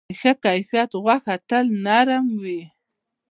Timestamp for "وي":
2.43-2.61